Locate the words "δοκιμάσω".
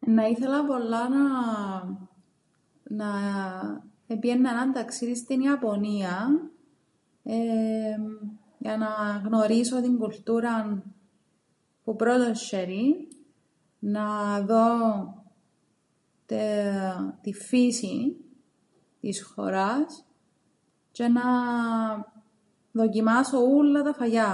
22.72-23.38